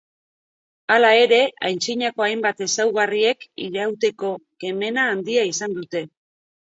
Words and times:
Hala 0.93 1.09
ere 1.25 1.37
antzinako 1.67 2.25
hainbat 2.27 2.63
ezaugarriek 2.65 3.45
irauteko 3.65 4.31
kemena 4.65 5.05
handia 5.11 5.45
izan 5.51 5.77
dute. 5.81 6.03